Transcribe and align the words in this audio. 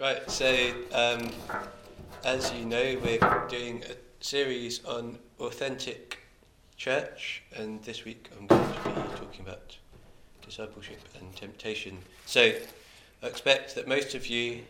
Right, 0.00 0.30
so 0.30 0.72
um, 0.94 1.28
as 2.24 2.50
you 2.54 2.64
know, 2.64 2.98
we're 3.04 3.18
doing 3.50 3.84
a 3.84 4.24
series 4.24 4.82
on 4.86 5.18
authentic 5.38 6.20
church, 6.78 7.42
and 7.54 7.82
this 7.82 8.06
week 8.06 8.30
I'm 8.34 8.46
going 8.46 8.72
to 8.72 8.78
be 8.78 8.94
talking 9.18 9.44
about 9.46 9.76
discipleship 10.40 11.00
and 11.20 11.36
temptation. 11.36 11.98
So 12.24 12.50
I 13.22 13.26
expect 13.26 13.74
that 13.74 13.86
most 13.86 14.14
of 14.14 14.26
you, 14.26 14.62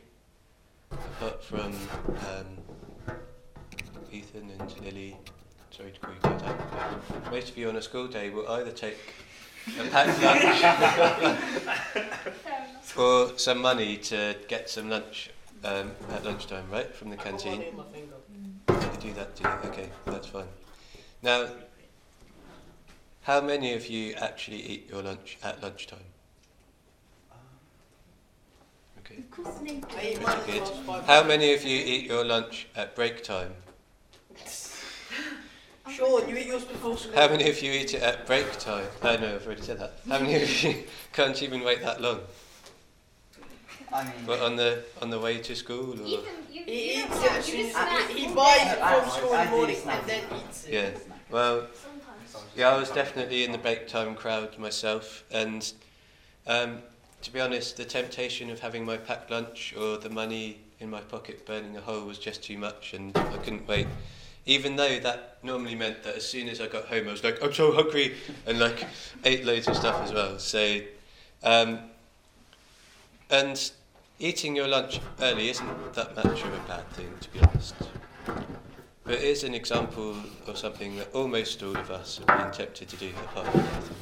apart 0.91 1.45
from 1.45 1.77
um, 2.07 2.59
Ethan 4.11 4.51
and 4.59 4.81
Lily, 4.81 5.17
sorry 5.71 5.93
to 5.93 6.01
call 6.01 6.13
you 6.13 6.21
but 6.23 7.31
most 7.31 7.51
of 7.51 7.57
you 7.57 7.69
on 7.69 7.77
a 7.77 7.83
school 7.83 8.09
day 8.09 8.31
will 8.31 8.49
either 8.49 8.73
take 8.73 8.99
a 9.79 9.85
packed 9.91 10.23
lunch 10.23 10.65
or 12.97 13.39
some 13.39 13.61
money 13.61 13.97
to 13.97 14.37
get 14.49 14.69
some 14.69 14.91
lunch 14.91 15.31
um, 15.65 15.93
at 16.13 16.25
lunchtime, 16.25 16.65
right, 16.71 16.95
from 16.95 17.11
the 17.11 17.17
canteen. 17.17 17.65
You 18.69 18.75
do 19.01 19.13
that, 19.15 19.37
do 19.37 19.43
you? 19.45 19.71
Okay, 19.71 19.89
that's 20.07 20.27
fine. 20.27 20.49
Now, 21.23 21.49
how 23.23 23.41
many 23.41 23.75
of 23.75 23.87
you 23.87 24.15
actually 24.15 24.63
eat 24.63 24.91
your 24.91 25.03
lunch 25.03 25.39
at 25.43 25.63
lunchtime? 25.63 25.99
Okay, 28.99 29.23
pretty 29.31 30.21
good. 30.47 30.69
How 31.07 31.23
many 31.25 31.53
of 31.55 31.65
you 31.65 31.77
eat 31.77 32.07
your 32.07 32.25
lunch 32.25 32.67
at 32.77 32.95
break 32.95 33.23
time? 33.23 33.55
Sean, 35.91 36.29
you 36.29 36.37
eat 36.37 36.47
yours 36.47 36.65
before 36.65 36.97
school. 36.97 37.15
How 37.17 37.29
many 37.29 37.49
of 37.51 37.61
you 37.63 37.73
eat 37.73 37.95
it 37.95 38.03
at 38.03 38.27
break 38.27 38.51
time? 38.59 38.87
I 39.03 39.17
know, 39.17 39.35
I've 39.35 39.47
already 39.47 39.63
said 39.63 39.79
that. 39.81 39.95
How 40.09 40.19
many 40.21 40.35
of 40.43 40.63
you 40.63 40.85
can't 41.13 41.43
even 41.43 41.63
wait 41.63 41.83
that 41.83 42.01
long? 42.01 42.21
I 43.93 44.05
mean, 44.05 44.13
But 44.25 44.41
on 44.41 44.57
the 44.57 44.85
on 45.03 45.11
the 45.11 45.19
way 45.19 45.39
to 45.39 45.57
school 45.57 45.93
or 46.01 46.07
Ethan, 46.07 46.23
you, 46.53 46.63
He 46.65 46.99
you 46.99 47.05
eats 47.07 47.17
it 47.17 47.23
know, 47.33 47.39
as 47.39 47.49
you 47.53 47.63
just 47.65 47.77
as 47.77 48.09
he 48.11 48.27
buys 48.35 48.73
it 48.73 48.79
from 48.79 49.11
school 49.11 49.33
in 49.35 49.45
the 49.47 49.51
morning 49.51 49.77
and 49.89 50.07
then 50.07 50.23
eats 50.39 50.65
it. 50.67 50.73
yeah. 50.73 50.91
Well, 51.29 51.67
Sometimes. 51.75 52.45
Yeah, 52.57 52.69
I 52.71 52.79
was 52.79 52.91
definitely 52.91 53.43
in 53.45 53.51
the 53.53 53.59
break 53.59 53.89
time 53.89 54.15
crowd 54.15 54.57
myself, 54.59 55.25
and 55.33 55.73
um, 56.47 56.79
to 57.23 57.33
be 57.33 57.41
honest, 57.41 57.77
the 57.77 57.85
temptation 57.85 58.49
of 58.51 58.61
having 58.61 58.85
my 58.85 58.97
packed 58.97 59.31
lunch 59.31 59.75
or 59.77 59.97
the 59.99 60.11
money 60.11 60.61
in 60.79 60.89
my 60.89 61.01
pocket 61.01 61.45
burning 61.47 61.77
a 61.77 61.81
hole 61.81 62.05
was 62.07 62.19
just 62.19 62.45
too 62.45 62.59
much, 62.59 62.95
and 62.95 63.17
I 63.17 63.39
couldn't 63.39 63.67
wait. 63.67 63.89
Even 64.47 64.77
though 64.77 64.99
that 65.01 65.39
normally 65.43 65.75
meant 65.75 66.03
that 66.03 66.17
as 66.17 66.27
soon 66.27 66.49
as 66.49 66.61
I 66.61 66.67
got 66.67 66.87
home, 66.87 67.09
I 67.09 67.13
was 67.13 67.23
like, 67.23 67.43
I'm 67.43 67.53
so 67.53 67.73
hungry, 67.73 68.15
and 68.47 68.59
like 68.59 68.87
ate 69.25 69.45
loads 69.45 69.69
of 69.69 69.77
stuff 69.77 70.03
as 70.03 70.13
well. 70.13 70.39
So, 70.39 70.81
um, 71.43 71.81
and 73.31 73.71
eating 74.19 74.57
your 74.57 74.69
lunch 74.69 75.01
early 75.21 75.51
isn't 75.51 75.95
that 75.95 76.17
much 76.17 76.43
of 76.43 76.55
a 76.55 76.59
bad 76.69 76.89
thing, 76.91 77.13
to 77.21 77.31
be 77.31 77.41
honest. 77.41 77.75
But 79.05 79.15
it 79.15 79.23
is 79.23 79.45
an 79.45 79.55
example 79.55 80.15
of 80.47 80.59
something 80.59 80.97
that 80.97 81.13
almost 81.15 81.63
all 81.63 81.77
of 81.77 81.91
us 81.91 82.19
have 82.19 82.27
been 82.27 82.51
tempted 82.53 82.89
to 82.89 82.97
do 82.97 83.11
apart 83.25 83.47
from 83.47 83.63
Nathan. 83.63 83.95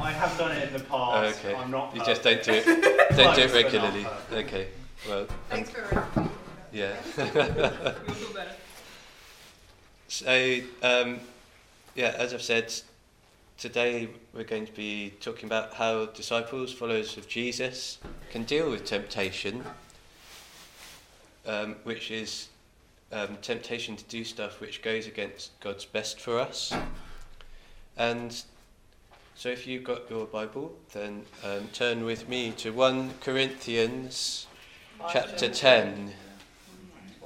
I 0.00 0.12
have 0.12 0.36
done 0.36 0.52
it 0.52 0.68
in 0.68 0.72
the 0.72 0.80
past. 0.80 1.38
okay. 1.38 1.54
I'm 1.54 1.70
not. 1.70 1.94
You 1.94 2.04
just 2.04 2.22
don't 2.22 2.42
do 2.42 2.52
it 2.52 2.64
don't 2.64 2.82
do 2.82 2.82
it 2.82 3.10
Close, 3.10 3.14
but 3.14 3.36
not 3.36 3.52
regularly. 3.52 4.06
Okay. 4.32 4.68
Well 5.08 5.26
Thanks 5.48 5.70
for 5.70 6.25
yeah. 6.76 6.96
We'll 7.16 7.26
feel 7.26 8.34
better. 8.34 8.50
so 10.08 10.58
um, 10.82 11.20
yeah, 11.94 12.14
as 12.18 12.34
I've 12.34 12.42
said, 12.42 12.72
today 13.56 14.08
we're 14.34 14.44
going 14.44 14.66
to 14.66 14.72
be 14.72 15.14
talking 15.20 15.46
about 15.46 15.72
how 15.72 16.06
disciples, 16.06 16.72
followers 16.74 17.16
of 17.16 17.26
Jesus, 17.28 17.98
can 18.30 18.44
deal 18.44 18.70
with 18.70 18.84
temptation, 18.84 19.64
um, 21.46 21.76
which 21.84 22.10
is 22.10 22.48
um, 23.10 23.38
temptation 23.40 23.96
to 23.96 24.04
do 24.04 24.22
stuff 24.22 24.60
which 24.60 24.82
goes 24.82 25.06
against 25.06 25.58
God's 25.60 25.86
best 25.86 26.20
for 26.20 26.38
us. 26.38 26.74
And 27.96 28.42
so, 29.34 29.48
if 29.48 29.66
you've 29.66 29.84
got 29.84 30.10
your 30.10 30.26
Bible, 30.26 30.76
then 30.92 31.22
um, 31.42 31.68
turn 31.72 32.04
with 32.04 32.28
me 32.28 32.52
to 32.58 32.70
1 32.70 33.14
Corinthians 33.22 34.46
chapter 35.10 35.48
10. 35.48 36.12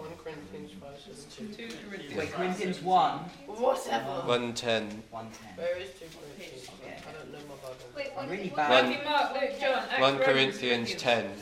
1 0.01 0.09
Corinthians 0.25 0.71
5, 0.81 0.81
7, 0.81 0.99
2. 0.99 1.00
Two 1.37 1.69
Corinthians. 1.89 2.15
wait, 2.17 2.33
Corinthians 2.33 2.81
1, 2.83 3.19
Whatever. 3.47 4.11
110. 4.27 5.03
110. 5.11 5.57
Where 5.57 5.77
is 5.79 5.91
2 5.99 6.07
Corinthians? 6.07 6.69
I 7.09 7.13
don't 7.13 7.33
know 7.33 7.39
my 7.49 7.55
Bible. 7.63 7.77
Wait, 7.97 8.11
I'm 8.11 8.17
one, 8.17 8.29
really 8.29 8.49
bad. 8.51 8.71
One- 8.71 8.91
Matthew, 8.91 9.05
Mark, 9.09 9.33
Luke, 9.35 9.61
John, 9.61 9.85
Acts, 9.91 10.01
1 10.01 10.13
Romans, 10.19 10.25
Corinthians 10.27 10.95
10. 10.95 11.25
Okay. 11.25 11.35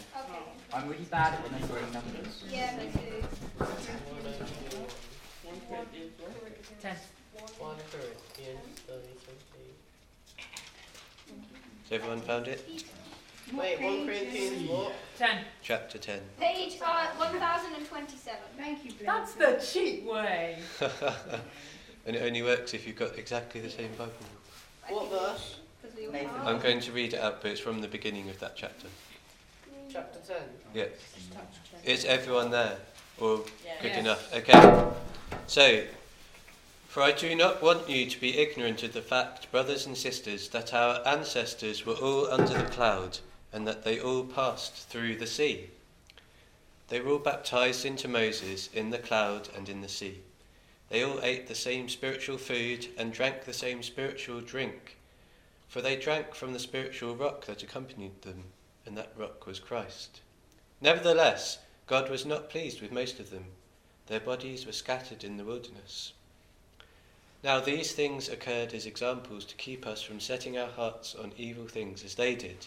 I'm 0.72 0.88
really 0.88 1.04
bad 1.04 1.34
at 1.34 1.44
remembering 1.44 1.92
numbers. 1.92 2.44
Yeah, 2.50 2.76
me 2.76 2.90
too. 2.92 3.24
10. 6.80 6.96
1 7.58 7.76
Corinthians 7.90 8.78
33. 8.86 9.74
Has 11.82 11.92
everyone 11.92 12.20
found 12.20 12.48
it? 12.48 12.84
Wait, 13.53 13.81
1 13.81 14.06
Corinthians 14.06 14.69
what? 14.69 14.92
10. 15.19 15.38
Chapter 15.62 15.98
10. 15.98 16.20
Page 16.38 16.78
uh, 16.84 17.06
1027. 17.16 18.41
Thank 18.56 18.84
you, 18.84 18.92
Blaine. 18.92 19.06
That's 19.06 19.34
the 19.34 19.60
cheap 19.64 20.04
way. 20.04 20.59
and 22.06 22.16
it 22.16 22.22
only 22.22 22.42
works 22.42 22.75
if 22.75 22.86
you've 22.86 22.97
got 22.97 23.19
exactly 23.19 23.60
the 23.60 23.70
same 23.70 23.91
Bible. 23.97 24.12
What 24.88 25.10
verse? 25.10 25.56
because 25.81 25.97
we 25.97 26.06
all 26.06 26.12
Nathan. 26.12 26.31
are. 26.31 26.44
I'm 26.47 26.59
going 26.60 26.81
to 26.81 26.92
read 26.92 27.14
it 27.14 27.20
out, 27.20 27.42
but 27.42 27.50
it's 27.50 27.60
from 27.60 27.81
the 27.81 27.88
beginning 27.88 28.28
of 28.28 28.38
that 28.41 28.56
chapter. 28.56 28.88
Chapter 29.91 30.19
10. 30.26 30.36
Yeah. 30.75 30.84
Is 31.84 32.04
everyone 32.04 32.50
there? 32.50 32.76
Or 33.20 33.38
good 33.38 33.50
Yes. 33.82 33.98
enough? 33.98 34.34
Okay. 34.34 34.91
So, 35.47 35.84
for 36.88 37.03
I 37.03 37.12
do 37.12 37.34
not 37.34 37.62
want 37.62 37.88
you 37.88 38.06
to 38.06 38.20
be 38.20 38.38
ignorant 38.38 38.82
of 38.82 38.92
the 38.92 39.03
fact, 39.03 39.50
brothers 39.50 39.86
and 39.86 39.97
sisters, 39.97 40.48
that 40.50 40.75
our 40.75 41.06
ancestors 41.06 41.84
were 41.86 41.94
all 41.94 42.30
under 42.30 42.54
the 42.54 42.65
cloud, 42.65 43.19
and 43.53 43.66
that 43.66 43.84
they 43.84 43.98
all 43.98 44.25
passed 44.25 44.88
through 44.88 45.16
the 45.16 45.26
sea. 45.26 45.70
They 46.88 47.00
were 47.00 47.12
all 47.12 47.19
baptized 47.19 47.84
into 47.84 48.09
Moses 48.09 48.69
in 48.72 48.91
the 48.91 48.98
cloud 48.98 49.48
and 49.56 49.69
in 49.69 49.81
the 49.81 49.88
sea. 49.88 50.20
They 50.88 51.03
all 51.04 51.20
ate 51.22 51.47
the 51.47 51.54
same 51.54 51.88
spiritual 51.88 52.38
food 52.38 52.88
and 52.97 53.12
drank 53.12 53.44
the 53.44 53.53
same 53.53 53.82
spiritual 53.82 54.41
drink, 54.41 54.97
for 55.69 55.82
they 55.82 55.97
drank 55.97 56.34
from 56.34 56.54
the 56.54 56.59
spiritual 56.59 57.14
rock 57.14 57.44
that 57.44 57.62
accompanied 57.62 58.22
them, 58.22 58.44
and 58.86 58.97
that 58.97 59.12
rock 59.16 59.47
was 59.47 59.60
Christ. 59.60 60.20
Nevertheless, 60.80 61.59
God 61.86 62.09
was 62.09 62.25
not 62.25 62.48
pleased 62.48 62.80
with 62.80 62.92
most 62.92 63.20
of 63.20 63.30
them. 63.30 63.44
Their 64.06 64.20
bodies 64.20 64.65
were 64.65 64.72
scattered 64.72 65.25
in 65.25 65.36
the 65.36 65.44
wilderness. 65.44 66.12
Now, 67.44 67.60
these 67.60 67.92
things 67.92 68.28
occurred 68.28 68.72
as 68.72 68.86
examples 68.86 69.44
to 69.44 69.54
keep 69.56 69.86
us 69.86 70.03
from 70.03 70.20
setting 70.20 70.56
our 70.56 70.70
hearts 70.70 71.15
on 71.15 71.32
evil 71.36 71.66
things 71.66 72.03
as 72.03 72.15
they 72.15 72.34
did. 72.34 72.66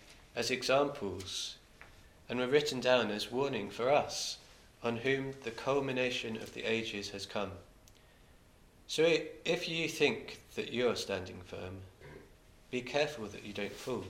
as 0.35 0.51
examples 0.51 1.55
and 2.29 2.39
were 2.39 2.47
written 2.47 2.79
down 2.79 3.11
as 3.11 3.31
warning 3.31 3.69
for 3.69 3.89
us, 3.89 4.37
on 4.83 4.97
whom 4.97 5.33
the 5.43 5.51
culmination 5.51 6.37
of 6.37 6.53
the 6.53 6.63
ages 6.63 7.09
has 7.09 7.25
come. 7.25 7.51
So 8.87 9.17
if 9.45 9.69
you 9.69 9.87
think 9.87 10.39
that 10.55 10.71
you 10.71 10.89
are 10.89 10.95
standing 10.95 11.41
firm, 11.45 11.77
be 12.71 12.81
careful 12.81 13.25
that 13.27 13.43
you 13.43 13.53
don't 13.53 13.73
fall. 13.73 14.05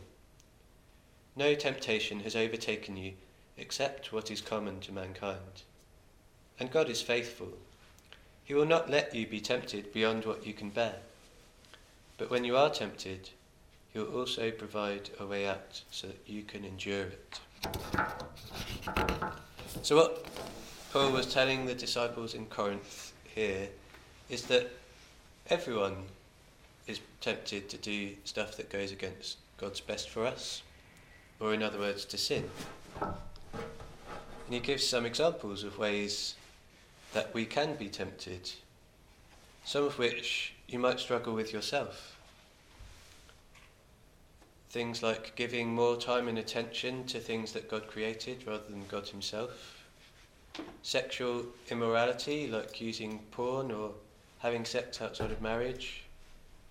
No 1.36 1.56
temptation 1.56 2.20
has 2.22 2.36
overtaken 2.36 2.98
you 2.98 3.14
except 3.58 4.12
what 4.12 4.32
is 4.32 4.42
common 4.42 4.80
to 4.82 4.92
mankind. 4.92 5.64
And 6.60 6.72
God 6.72 6.90
is 6.90 7.02
faithful. 7.02 7.50
He 8.44 8.54
will 8.54 8.66
not 8.66 8.90
let 8.90 9.16
you 9.16 9.26
be 9.26 9.40
tempted 9.40 9.94
beyond 9.94 10.26
what 10.26 10.46
you 10.46 10.54
can 10.54 10.70
bear. 10.70 10.96
But 12.18 12.30
when 12.30 12.44
you 12.44 12.56
are 12.56 12.70
tempted, 12.70 13.30
He 13.94 14.00
will 14.00 14.16
also 14.20 14.52
provide 14.52 15.10
a 15.20 15.26
way 15.26 15.48
out 15.48 15.82
so 15.92 16.08
that 16.08 16.20
you 16.26 16.44
can 16.44 16.64
endure 16.64 17.08
it. 17.08 17.40
So, 19.82 19.98
what 19.98 20.26
Paul 20.94 21.12
was 21.12 21.32
telling 21.32 21.66
the 21.66 21.76
disciples 21.76 22.34
in 22.34 22.46
Corinth 22.46 23.14
here 23.36 23.68
is 24.30 24.44
that 24.44 24.72
everyone 25.50 25.96
is 26.88 27.00
tempted 27.20 27.70
to 27.70 27.78
do 27.78 28.16
stuff 28.24 28.58
that 28.58 28.70
goes 28.70 28.92
against 28.92 29.38
God's 29.58 29.82
best 29.82 30.10
for 30.10 30.26
us, 30.26 30.64
or 31.40 31.54
in 31.54 31.62
other 31.62 31.80
words, 31.80 32.06
to 32.06 32.18
sin. 32.18 32.50
And 33.02 33.14
he 34.50 34.60
gives 34.60 34.86
some 34.86 35.06
examples 35.06 35.64
of 35.64 35.78
ways 35.78 36.36
that 37.14 37.34
we 37.34 37.46
can 37.46 37.76
be 37.76 37.90
tempted, 37.90 38.52
some 39.66 39.84
of 39.84 39.98
which 40.00 40.54
you 40.68 40.80
might 40.80 41.00
struggle 41.00 41.34
with 41.34 41.54
yourself. 41.54 42.18
Things 44.72 45.04
like 45.04 45.36
giving 45.36 45.76
more 45.76 45.98
time 45.98 46.30
and 46.30 46.38
attention 46.38 47.04
to 47.08 47.20
things 47.20 47.52
that 47.52 47.70
God 47.70 47.88
created 47.88 48.48
rather 48.48 48.64
than 48.70 48.88
God 48.88 49.06
Himself. 49.06 49.84
Sexual 50.82 51.44
immorality, 51.70 52.48
like 52.48 52.80
using 52.80 53.20
porn 53.32 53.70
or 53.70 53.92
having 54.40 54.64
sex 54.64 55.02
outside 55.02 55.30
of 55.30 55.42
marriage. 55.42 56.04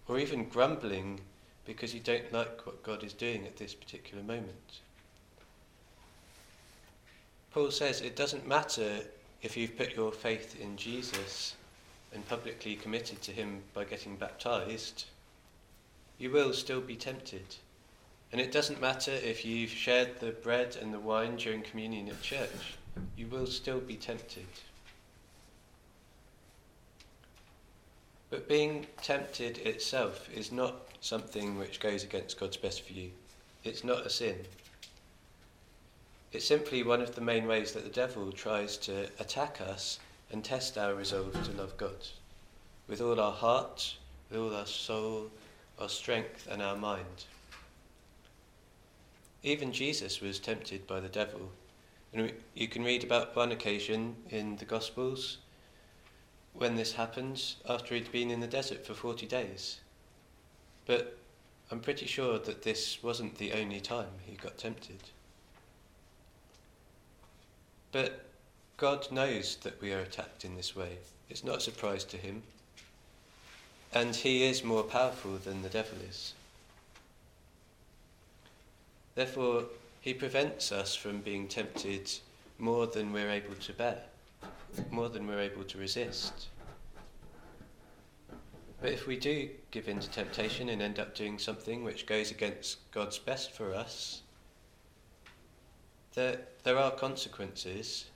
Or 0.09 0.19
even 0.19 0.49
grumbling 0.49 1.21
because 1.67 1.93
you 1.93 2.01
don't 2.01 2.33
like 2.33 2.65
what 2.65 2.83
God 2.83 3.05
is 3.05 3.13
doing 3.13 3.45
at 3.45 3.59
this 3.59 3.75
particular 3.75 4.23
moment. 4.23 4.81
Paul 7.53 7.71
says 7.71 8.01
it 8.01 8.17
doesn't 8.17 8.49
matter 8.49 9.01
if 9.43 9.59
you've 9.59 9.77
put 9.77 9.95
your 9.95 10.11
faith 10.11 10.59
in 10.59 10.79
Jesus 10.79 11.55
and 12.15 12.27
publicly 12.27 12.77
committed 12.77 13.21
to 13.21 13.33
Him 13.33 13.61
by 13.75 13.85
getting 13.85 14.17
baptized, 14.17 15.05
you 16.17 16.31
will 16.31 16.55
still 16.55 16.81
be 16.81 16.97
tempted. 16.97 17.57
And 18.33 18.41
it 18.41 18.53
doesn't 18.53 18.81
matter 18.81 19.11
if 19.11 19.45
you've 19.45 19.71
shared 19.71 20.21
the 20.21 20.31
bread 20.31 20.77
and 20.81 20.95
the 20.95 21.01
wine 21.01 21.37
during 21.37 21.63
communion 21.63 22.09
at 22.09 22.23
church, 22.23 22.77
you 23.17 23.27
will 23.27 23.47
still 23.47 23.81
be 23.81 23.97
tempted. 23.97 24.47
But 28.31 28.49
being 28.49 28.87
tempted 29.03 29.59
itself 29.59 30.29
is 30.33 30.53
not 30.53 30.77
something 31.01 31.59
which 31.59 31.81
goes 31.81 32.05
against 32.05 32.39
God's 32.39 32.57
best 32.57 32.83
for 32.83 32.93
you. 32.93 33.11
It's 33.65 33.83
not 33.83 34.07
a 34.07 34.11
sin. 34.11 34.37
It's 36.33 36.47
simply 36.47 36.85
one 36.85 37.03
of 37.03 37.17
the 37.17 37.21
main 37.21 37.49
ways 37.49 37.73
that 37.73 37.83
the 37.83 37.91
devil 37.91 38.31
tries 38.31 38.77
to 38.79 39.09
attack 39.19 39.61
us 39.61 39.99
and 40.31 40.45
test 40.45 40.79
our 40.79 40.95
resolve 40.95 41.33
to 41.33 41.53
love 41.53 41.77
God 41.77 42.07
with 42.87 43.01
all 43.01 43.19
our 43.21 43.33
heart, 43.33 43.97
with 44.31 44.39
all 44.39 44.55
our 44.55 44.67
soul, 44.67 45.31
our 45.81 45.89
strength, 45.89 46.47
and 46.49 46.63
our 46.63 46.77
mind. 46.77 47.25
Even 49.43 49.73
Jesus 49.73 50.21
was 50.21 50.39
tempted 50.39 50.87
by 50.87 51.01
the 51.01 51.09
devil. 51.09 51.51
And 52.13 52.33
you 52.55 52.69
can 52.69 52.85
read 52.85 53.05
about 53.05 53.37
one 53.37 53.53
occasion 53.53 54.17
in 54.29 54.57
the 54.57 54.65
Gospels 54.65 55.39
when 56.53 56.75
this 56.75 56.93
happened 56.93 57.55
after 57.69 57.95
he'd 57.95 58.13
been 58.13 58.31
in 58.31 58.41
the 58.41 58.47
desert 58.47 58.85
for 58.85 58.95
40 58.95 59.27
days. 59.27 59.81
But 60.87 61.17
I'm 61.71 61.81
pretty 61.81 62.07
sure 62.07 62.39
that 62.39 62.63
this 62.63 63.03
wasn't 63.03 63.39
the 63.39 63.53
only 63.53 63.81
time 63.81 64.09
he 64.27 64.35
got 64.35 64.59
tempted. 64.59 64.99
But 67.93 68.27
God 68.77 69.11
knows 69.13 69.57
that 69.63 69.81
we 69.81 69.93
are 69.93 70.01
attacked 70.01 70.45
in 70.45 70.57
this 70.57 70.75
way. 70.75 70.99
It's 71.29 71.45
not 71.45 71.59
a 71.59 71.61
surprise 71.61 72.05
to 72.05 72.17
him. 72.17 72.43
And 73.93 74.15
he 74.15 74.45
is 74.45 74.65
more 74.65 74.83
powerful 74.83 75.37
than 75.37 75.63
the 75.63 75.69
devil 75.69 75.99
is. 76.09 76.35
Therefore, 79.15 79.65
he 80.01 80.15
prevents 80.15 80.73
us 80.73 80.95
from 80.95 81.21
being 81.21 81.49
tempted 81.49 82.11
more 82.59 82.87
than 82.87 83.13
we're 83.13 83.31
able 83.31 83.55
to 83.55 83.73
bear, 83.73 84.03
more 84.91 85.09
than 85.09 85.27
we're 85.27 85.41
able 85.41 85.65
to 85.65 85.79
resist. 85.79 86.49
But 88.81 88.93
if 88.93 89.07
we 89.07 89.17
do 89.17 89.51
give 89.71 89.89
in 89.89 90.01
to 90.01 90.09
temptation 90.09 90.71
and 90.71 90.81
end 90.81 90.99
up 90.99 91.15
doing 91.15 91.39
something 91.39 91.85
which 91.85 92.07
goes 92.07 92.31
against 92.31 92.79
God's 92.93 93.19
best 93.19 93.53
for 93.53 93.75
us, 93.75 94.23
there, 96.15 96.39
there 96.65 96.79
are 96.79 96.91
consequences. 96.91 98.07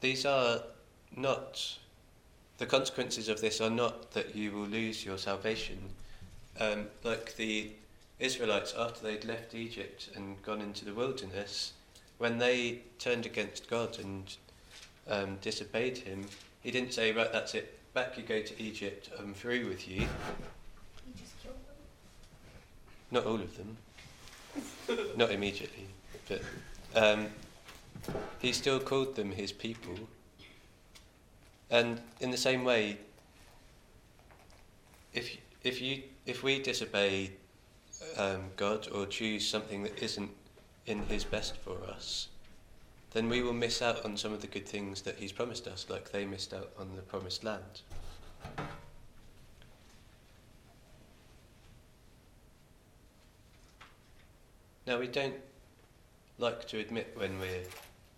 These 0.00 0.24
are 0.24 0.62
not, 1.14 1.78
the 2.58 2.66
consequences 2.66 3.28
of 3.28 3.40
this 3.40 3.60
are 3.60 3.70
not 3.70 4.12
that 4.12 4.34
you 4.34 4.52
will 4.52 4.66
lose 4.66 5.04
your 5.04 5.18
salvation. 5.18 5.78
Um, 6.58 6.86
like 7.04 7.36
the 7.36 7.70
Israelites, 8.22 8.72
after 8.78 9.02
they'd 9.02 9.24
left 9.24 9.54
Egypt 9.54 10.10
and 10.14 10.40
gone 10.42 10.60
into 10.60 10.84
the 10.84 10.94
wilderness, 10.94 11.72
when 12.18 12.38
they 12.38 12.82
turned 12.98 13.26
against 13.26 13.68
God 13.68 13.98
and 13.98 14.36
um, 15.08 15.38
disobeyed 15.40 15.98
Him, 15.98 16.26
He 16.62 16.70
didn't 16.70 16.92
say, 16.92 17.12
Right, 17.12 17.32
that's 17.32 17.54
it, 17.54 17.78
back 17.94 18.16
you 18.16 18.22
go 18.22 18.40
to 18.40 18.62
Egypt, 18.62 19.10
I'm 19.18 19.34
through 19.34 19.68
with 19.68 19.88
you. 19.88 20.02
You 20.02 20.06
just 21.16 21.42
killed 21.42 21.56
them. 21.56 21.74
Not 23.10 23.26
all 23.26 23.40
of 23.40 23.56
them, 23.56 23.76
not 25.16 25.32
immediately, 25.32 25.88
but 26.28 26.42
um, 26.94 27.26
He 28.38 28.52
still 28.52 28.78
called 28.78 29.16
them 29.16 29.32
His 29.32 29.50
people. 29.50 29.98
And 31.70 32.00
in 32.20 32.30
the 32.30 32.36
same 32.36 32.64
way, 32.64 32.98
if 35.12 35.36
if 35.64 35.80
you 35.80 36.02
if 36.26 36.42
we 36.42 36.62
disobey 36.62 37.32
um, 38.16 38.50
God 38.56 38.88
or 38.92 39.06
choose 39.06 39.48
something 39.48 39.82
that 39.82 40.02
isn't 40.02 40.30
in 40.86 41.02
His 41.06 41.24
best 41.24 41.56
for 41.56 41.82
us, 41.84 42.28
then 43.12 43.28
we 43.28 43.42
will 43.42 43.52
miss 43.52 43.82
out 43.82 44.04
on 44.04 44.16
some 44.16 44.32
of 44.32 44.40
the 44.40 44.46
good 44.46 44.66
things 44.66 45.02
that 45.02 45.16
He's 45.16 45.32
promised 45.32 45.66
us, 45.66 45.86
like 45.88 46.12
they 46.12 46.24
missed 46.24 46.54
out 46.54 46.70
on 46.78 46.96
the 46.96 47.02
promised 47.02 47.44
land. 47.44 47.82
Now, 54.86 54.98
we 54.98 55.06
don't 55.06 55.36
like 56.38 56.66
to 56.68 56.78
admit 56.78 57.12
when 57.14 57.38
we're 57.38 57.64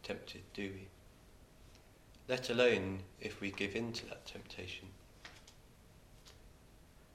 tempted, 0.02 0.42
do 0.54 0.62
we? 0.62 0.88
Let 2.26 2.48
alone 2.48 3.00
if 3.20 3.40
we 3.40 3.50
give 3.50 3.76
in 3.76 3.92
to 3.92 4.06
that 4.06 4.24
temptation. 4.24 4.88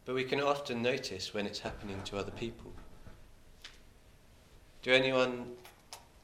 But 0.10 0.16
we 0.16 0.24
can 0.24 0.42
often 0.42 0.82
notice 0.82 1.36
when 1.36 1.46
it's 1.46 1.60
happening 1.60 2.02
to 2.06 2.18
other 2.18 2.32
people. 2.32 2.72
Do 4.82 4.92
anyone, 4.92 5.52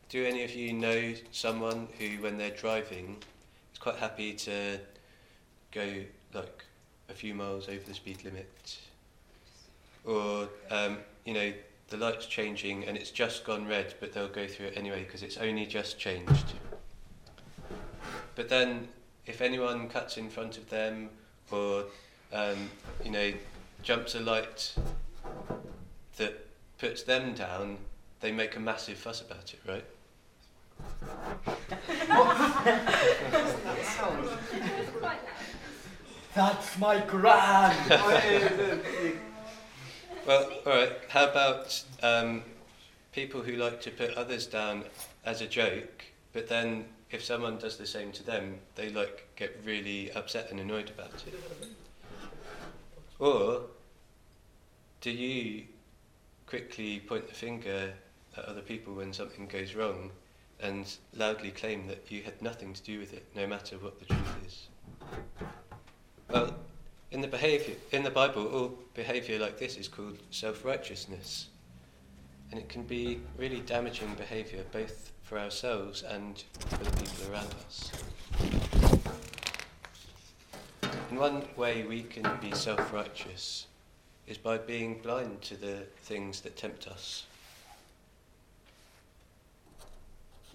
do 0.10 0.26
any 0.26 0.44
of 0.44 0.56
you 0.56 0.74
know 0.74 1.14
someone 1.32 1.88
who, 2.00 2.20
when 2.24 2.36
they're 2.36 2.50
driving, 2.50 3.18
is 3.72 3.78
quite 3.78 3.98
happy 3.98 4.34
to 4.34 4.80
go 5.72 6.02
like 6.34 6.66
a 7.10 7.14
few 7.14 7.36
miles 7.36 7.70
over 7.70 7.82
the 7.86 7.94
speed 7.94 8.26
limit, 8.26 8.80
or 10.04 10.50
um, 10.72 10.98
you 11.24 11.36
know 11.36 11.54
the 11.90 11.98
light's 11.98 12.26
changing 12.26 12.86
and 12.86 12.98
it's 12.98 13.12
just 13.12 13.46
gone 13.46 13.68
red, 13.68 13.94
but 14.00 14.14
they'll 14.14 14.28
go 14.28 14.48
through 14.48 14.66
it 14.66 14.78
anyway 14.78 15.04
because 15.04 15.22
it's 15.22 15.38
only 15.38 15.68
just 15.68 16.00
changed. 16.00 16.54
But 18.34 18.50
then, 18.50 18.88
if 19.28 19.42
anyone 19.42 19.90
cuts 19.90 20.18
in 20.18 20.32
front 20.32 20.58
of 20.58 20.72
them, 20.72 21.12
or 21.52 21.84
um, 22.34 22.72
you 23.04 23.12
know 23.12 23.32
jumps 23.86 24.16
a 24.16 24.20
light 24.20 24.74
that 26.18 26.48
puts 26.80 27.04
them 27.04 27.36
down, 27.36 27.78
they 28.20 28.32
make 28.32 28.56
a 28.56 28.60
massive 28.60 28.98
fuss 28.98 29.22
about 29.22 29.54
it, 29.54 29.60
right? 29.68 29.86
Who's 34.52 34.90
quite 35.00 35.04
loud? 35.04 35.20
That's 36.34 36.80
my 36.80 37.00
grand! 37.06 39.20
Well, 40.26 40.50
all 40.66 40.74
right. 40.74 40.92
How 41.10 41.30
about 41.30 41.84
um, 42.02 42.42
people 43.12 43.44
who 43.44 43.58
like 43.58 43.80
to 43.82 43.92
put 43.92 44.16
others 44.16 44.48
down 44.48 44.86
as 45.24 45.42
a 45.42 45.46
joke, 45.46 46.04
but 46.34 46.50
then 46.50 46.86
if 47.12 47.24
someone 47.24 47.60
does 47.60 47.78
the 47.78 47.86
same 47.86 48.12
to 48.14 48.24
them, 48.24 48.58
they 48.74 48.90
like 48.90 49.28
get 49.36 49.56
really 49.64 50.12
upset 50.14 50.50
and 50.50 50.60
annoyed 50.60 50.90
about 50.90 51.24
it? 51.28 51.36
Or 53.20 53.66
do 55.06 55.12
you 55.12 55.62
quickly 56.48 57.00
point 57.00 57.28
the 57.28 57.34
finger 57.36 57.94
at 58.36 58.46
other 58.46 58.62
people 58.62 58.96
when 58.96 59.14
something 59.14 59.46
goes 59.46 59.76
wrong 59.76 60.10
and 60.60 60.98
loudly 61.16 61.52
claim 61.52 61.86
that 61.86 62.10
you 62.10 62.24
had 62.24 62.42
nothing 62.42 62.74
to 62.74 62.82
do 62.82 62.98
with 62.98 63.14
it, 63.14 63.24
no 63.36 63.46
matter 63.46 63.78
what 63.78 64.00
the 64.00 64.06
truth 64.06 64.38
is? 64.48 64.68
Well, 66.28 66.56
in 67.12 67.22
the 67.22 67.28
behavior 67.28 67.76
in 67.92 68.02
the 68.02 68.10
Bible, 68.10 68.48
all 68.48 68.80
behavior 68.96 69.38
like 69.38 69.60
this 69.60 69.78
is 69.78 69.88
called 69.88 70.18
self-righteousness, 70.32 71.50
and 72.50 72.60
it 72.60 72.68
can 72.68 72.82
be 72.82 73.20
really 73.38 73.60
damaging 73.60 74.12
behavior 74.16 74.64
both 74.72 75.12
for 75.22 75.38
ourselves 75.38 76.02
and 76.02 76.44
for 76.58 76.84
the 76.84 76.90
people 76.90 77.32
around 77.32 77.54
us. 77.68 77.92
And 81.12 81.20
one 81.20 81.44
way 81.56 81.84
we 81.84 82.02
can 82.02 82.28
be 82.42 82.52
self-righteous 82.56 83.68
is 84.28 84.38
by 84.38 84.58
being 84.58 85.00
blind 85.02 85.42
to 85.44 85.56
the 85.56 85.84
things 86.04 86.42
that 86.42 86.58
tempt 86.58 86.88
us. 86.88 87.26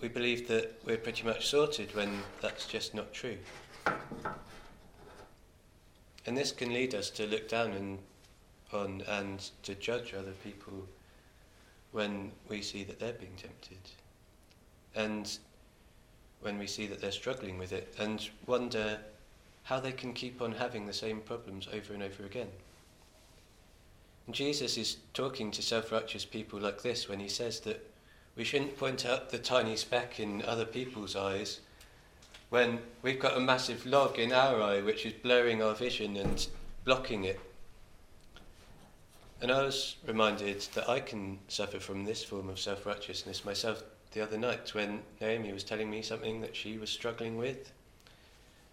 We 0.01 0.09
believe 0.09 0.49
that 0.49 0.81
we're 0.85 0.97
pretty 0.97 1.25
much 1.25 1.47
sorted 1.47 1.95
when 1.95 2.21
that's 2.41 2.67
just 2.67 2.95
not 2.95 3.13
true. 3.13 3.37
And 6.27 6.37
this 6.37 6.53
can 6.53 6.73
lead 6.73 6.95
us 6.95 7.11
to 7.11 7.27
look 7.27 7.49
down 7.49 7.73
and, 7.73 7.99
on 8.73 9.03
and 9.07 9.51
to 9.63 9.75
judge 9.75 10.15
other 10.15 10.35
people 10.43 10.87
when 11.93 12.33
we 12.49 12.63
see 12.63 12.85
that 12.85 12.99
they're 12.99 13.13
being 13.13 13.37
tempted. 13.37 13.79
and 14.95 15.39
when 16.41 16.59
we 16.59 16.67
see 16.67 16.87
that 16.87 17.01
they're 17.01 17.13
struggling 17.13 17.59
with 17.59 17.73
it, 17.73 17.95
and 17.99 18.31
wonder 18.47 18.99
how 19.65 19.79
they 19.79 19.93
can 19.93 20.13
keep 20.13 20.41
on 20.41 20.53
having 20.53 20.87
the 20.87 20.93
same 20.93 21.21
problems 21.21 21.69
over 21.73 21.93
and 21.93 22.03
over 22.03 22.25
again. 22.25 22.49
Jesus 24.31 24.77
is 24.77 24.99
talking 25.15 25.51
to 25.51 25.63
self 25.63 25.91
righteous 25.93 26.25
people 26.25 26.61
like 26.61 26.83
this 26.83 27.09
when 27.09 27.21
he 27.21 27.29
says 27.29 27.61
that 27.61 27.91
we 28.37 28.45
shouldn't 28.45 28.79
point 28.79 29.05
out 29.05 29.31
the 29.31 29.39
tiny 29.39 29.77
speck 29.77 30.21
in 30.21 30.43
other 30.43 30.65
people's 30.65 31.17
eyes 31.17 31.61
when 32.49 32.81
we've 33.03 33.21
got 33.21 33.37
a 33.37 33.41
massive 33.41 33.87
log 33.87 34.19
in 34.19 34.33
our 34.33 34.61
eye 34.61 34.81
which 34.81 35.07
is 35.07 35.13
blurring 35.13 35.63
our 35.63 35.75
vision 35.75 36.17
and 36.17 36.49
blocking 36.85 37.25
it. 37.25 37.41
And 39.41 39.51
I 39.51 39.63
was 39.63 39.97
reminded 40.07 40.61
that 40.75 40.89
I 40.89 41.01
can 41.01 41.39
suffer 41.49 41.81
from 41.81 42.05
this 42.05 42.23
form 42.23 42.49
of 42.49 42.59
self 42.59 42.85
righteousness 42.85 43.45
myself 43.45 43.83
the 44.13 44.21
other 44.21 44.37
night 44.37 44.75
when 44.75 45.03
Naomi 45.21 45.53
was 45.53 45.65
telling 45.65 45.91
me 45.91 46.03
something 46.03 46.41
that 46.41 46.57
she 46.57 46.77
was 46.79 46.91
struggling 46.91 47.37
with. 47.37 47.73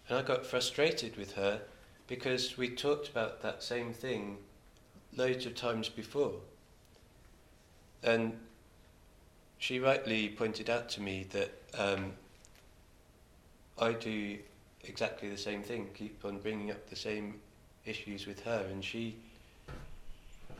And 0.08 0.18
I 0.18 0.22
got 0.22 0.46
frustrated 0.46 1.16
with 1.16 1.34
her 1.34 1.62
because 2.06 2.58
we 2.58 2.70
talked 2.70 3.08
about 3.08 3.42
that 3.42 3.62
same 3.62 3.92
thing 3.92 4.38
loads 5.16 5.46
of 5.46 5.54
times 5.54 5.88
before. 5.88 6.34
And 8.02 8.38
she 9.58 9.80
rightly 9.80 10.28
pointed 10.28 10.70
out 10.70 10.88
to 10.90 11.00
me 11.00 11.26
that 11.30 11.50
um, 11.76 12.12
I 13.78 13.92
do 13.92 14.38
exactly 14.84 15.28
the 15.28 15.38
same 15.38 15.62
thing, 15.62 15.88
keep 15.94 16.24
on 16.24 16.38
bringing 16.38 16.70
up 16.70 16.88
the 16.88 16.96
same 16.96 17.40
issues 17.84 18.26
with 18.26 18.40
her, 18.44 18.66
and 18.70 18.84
she 18.84 19.16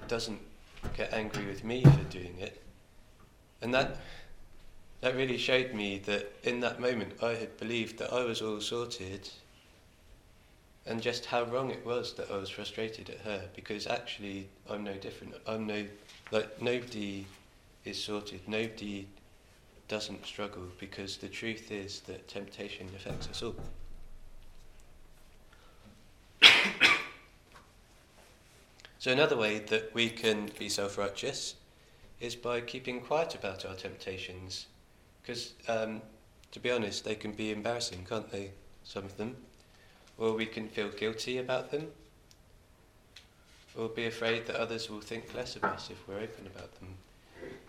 doesn't 0.09 0.41
get 0.97 1.13
angry 1.13 1.47
with 1.47 1.65
me 1.65 1.85
for 1.85 2.05
doing 2.11 2.37
it. 2.39 2.63
And 3.63 3.75
that 3.75 3.99
that 5.01 5.15
really 5.15 5.39
showed 5.39 5.75
me 5.75 5.99
that 6.07 6.33
in 6.43 6.61
that 6.61 6.81
moment 6.81 7.23
I 7.23 7.31
had 7.35 7.57
believed 7.57 7.99
that 7.99 8.13
I 8.13 8.25
was 8.25 8.43
all 8.43 8.61
sorted 8.61 9.31
and 10.87 11.03
just 11.03 11.27
how 11.27 11.45
wrong 11.45 11.71
it 11.71 11.85
was 11.85 12.15
that 12.15 12.31
I 12.31 12.37
was 12.37 12.49
frustrated 12.49 13.11
at 13.11 13.19
her 13.21 13.43
because 13.55 13.87
actually 13.87 14.49
I'm 14.69 14.85
no 14.85 14.95
different. 14.95 15.35
I'm 15.47 15.67
no 15.67 15.85
like 16.31 16.61
nobody 16.63 17.27
is 17.85 18.03
sorted. 18.03 18.41
Nobody 18.47 19.07
doesn't 19.89 20.27
struggle 20.27 20.65
because 20.79 21.17
the 21.17 21.29
truth 21.29 21.71
is 21.73 22.01
that 22.01 22.29
temptation 22.29 22.89
affects 22.95 23.29
us 23.29 23.43
all. 23.43 23.55
so 28.99 29.11
another 29.11 29.37
way 29.37 29.59
that 29.59 29.95
we 29.95 30.11
can 30.11 30.51
be 30.59 30.69
self-righteous 30.69 31.55
is 32.21 32.35
by 32.37 32.61
keeping 32.61 33.01
quiet 33.01 33.35
about 33.35 33.65
our 33.65 33.75
temptations 33.75 34.67
because, 35.23 35.55
um, 35.69 36.03
to 36.53 36.61
be 36.61 36.71
honest, 36.71 37.05
they 37.05 37.15
can 37.15 37.33
be 37.33 37.51
embarrassing, 37.53 38.07
can't 38.09 38.31
they? 38.31 38.51
Some 38.85 39.05
of 39.05 39.17
them. 39.17 39.37
Or 40.19 40.35
we 40.35 40.47
can 40.47 40.69
feel 40.69 40.89
guilty 40.89 41.39
about 41.39 41.71
them. 41.71 41.89
Or 43.77 43.89
be 43.89 44.07
afraid 44.07 44.47
that 44.47 44.57
others 44.57 44.91
will 44.91 45.01
think 45.01 45.35
less 45.35 45.55
of 45.55 45.65
us 45.65 45.89
if 45.91 46.09
we're 46.09 46.21
open 46.21 46.47
about 46.47 46.75
them. 46.81 46.97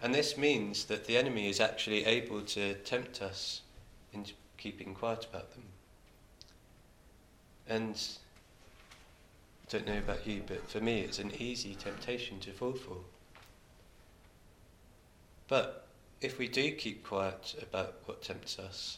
And 0.01 0.13
this 0.13 0.37
means 0.37 0.85
that 0.85 1.05
the 1.05 1.17
enemy 1.17 1.49
is 1.49 1.59
actually 1.59 2.05
able 2.05 2.41
to 2.41 2.73
tempt 2.73 3.21
us 3.21 3.61
into 4.13 4.33
keeping 4.57 4.95
quiet 4.95 5.27
about 5.29 5.51
them. 5.51 5.63
And 7.67 8.01
I 9.63 9.71
don't 9.71 9.85
know 9.85 9.99
about 9.99 10.25
you, 10.25 10.41
but 10.47 10.67
for 10.69 10.79
me 10.79 11.01
it's 11.01 11.19
an 11.19 11.31
easy 11.37 11.75
temptation 11.75 12.39
to 12.39 12.51
fall 12.51 12.73
for. 12.73 12.97
But 15.47 15.87
if 16.21 16.39
we 16.39 16.47
do 16.47 16.71
keep 16.71 17.05
quiet 17.05 17.55
about 17.61 17.95
what 18.05 18.23
tempts 18.23 18.57
us, 18.57 18.97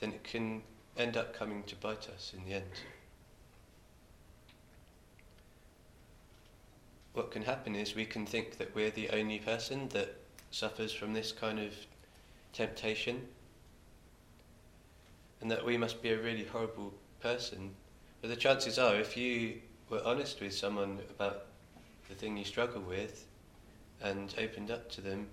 then 0.00 0.10
it 0.10 0.24
can 0.24 0.62
end 0.98 1.16
up 1.16 1.32
coming 1.32 1.62
to 1.64 1.76
bite 1.76 2.08
us 2.08 2.32
in 2.36 2.44
the 2.44 2.56
end. 2.56 2.64
What 7.12 7.30
can 7.30 7.42
happen 7.42 7.74
is 7.74 7.94
we 7.94 8.04
can 8.04 8.26
think 8.26 8.58
that 8.58 8.74
we're 8.74 8.90
the 8.90 9.10
only 9.10 9.38
person 9.38 9.88
that 9.90 10.16
suffers 10.50 10.92
from 10.92 11.14
this 11.14 11.32
kind 11.32 11.58
of 11.58 11.72
temptation 12.52 13.26
and 15.40 15.50
that 15.50 15.64
we 15.64 15.76
must 15.76 16.02
be 16.02 16.10
a 16.10 16.18
really 16.18 16.44
horrible 16.44 16.92
person. 17.20 17.70
But 18.20 18.30
the 18.30 18.36
chances 18.36 18.78
are, 18.78 18.96
if 18.96 19.16
you 19.16 19.60
were 19.88 20.02
honest 20.04 20.40
with 20.40 20.54
someone 20.54 20.98
about 21.10 21.46
the 22.08 22.14
thing 22.14 22.36
you 22.36 22.44
struggle 22.44 22.82
with 22.82 23.26
and 24.02 24.34
opened 24.38 24.70
up 24.70 24.90
to 24.92 25.00
them, 25.00 25.28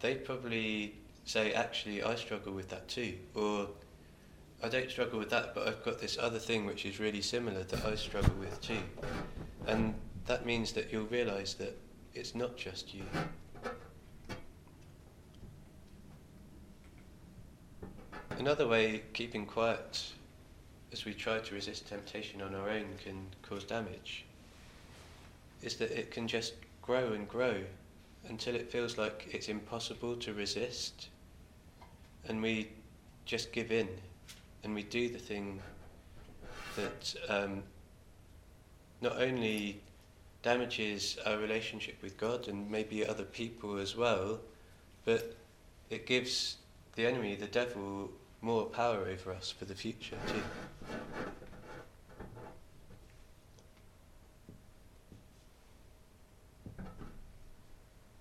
they'd 0.00 0.24
probably 0.24 0.94
say, 1.24 1.52
actually, 1.52 2.02
I 2.02 2.16
struggle 2.16 2.52
with 2.52 2.68
that 2.70 2.88
too. 2.88 3.14
Or, 3.34 3.68
I 4.64 4.68
don't 4.68 4.88
struggle 4.88 5.18
with 5.18 5.30
that, 5.30 5.54
but 5.54 5.66
I've 5.66 5.84
got 5.84 6.00
this 6.00 6.16
other 6.20 6.38
thing 6.38 6.66
which 6.66 6.86
is 6.86 7.00
really 7.00 7.20
similar 7.20 7.64
that 7.64 7.84
I 7.84 7.96
struggle 7.96 8.34
with 8.38 8.60
too. 8.60 8.78
And 9.66 9.94
that 10.26 10.46
means 10.46 10.72
that 10.72 10.92
you'll 10.92 11.06
realize 11.06 11.54
that 11.54 11.76
it's 12.14 12.36
not 12.36 12.56
just 12.56 12.94
you. 12.94 13.02
Another 18.38 18.68
way 18.68 19.02
keeping 19.12 19.46
quiet 19.46 20.12
as 20.92 21.04
we 21.04 21.12
try 21.12 21.38
to 21.38 21.54
resist 21.54 21.88
temptation 21.88 22.40
on 22.40 22.54
our 22.54 22.70
own 22.70 22.86
can 23.02 23.26
cause 23.42 23.64
damage 23.64 24.24
is 25.62 25.76
that 25.76 25.90
it 25.90 26.10
can 26.10 26.28
just 26.28 26.54
grow 26.82 27.12
and 27.12 27.28
grow 27.28 27.56
until 28.28 28.54
it 28.54 28.70
feels 28.70 28.96
like 28.98 29.28
it's 29.32 29.48
impossible 29.48 30.16
to 30.16 30.32
resist, 30.34 31.08
and 32.28 32.42
we 32.42 32.68
just 33.24 33.52
give 33.52 33.72
in 33.72 33.88
and 34.64 34.74
we 34.74 34.82
do 34.82 35.08
the 35.08 35.18
thing 35.18 35.60
that 36.76 37.14
um, 37.28 37.62
not 39.00 39.20
only 39.20 39.80
damages 40.42 41.18
our 41.26 41.38
relationship 41.38 41.96
with 42.02 42.16
God 42.18 42.48
and 42.48 42.70
maybe 42.70 43.06
other 43.06 43.24
people 43.24 43.78
as 43.78 43.96
well, 43.96 44.40
but 45.04 45.36
it 45.90 46.06
gives 46.06 46.56
the 46.96 47.06
enemy, 47.06 47.34
the 47.34 47.46
devil, 47.46 48.10
more 48.40 48.64
power 48.64 49.06
over 49.08 49.32
us 49.32 49.50
for 49.50 49.64
the 49.64 49.74
future 49.74 50.16
too. 50.26 50.42